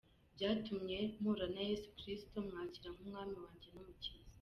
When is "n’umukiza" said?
3.71-4.27